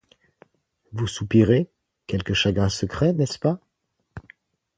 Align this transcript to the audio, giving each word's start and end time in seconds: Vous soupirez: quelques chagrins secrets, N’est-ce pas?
Vous 0.93 1.05
soupirez: 1.05 1.69
quelques 2.07 2.33
chagrins 2.33 2.69
secrets, 2.69 3.13
N’est-ce 3.13 3.37
pas? 3.37 3.59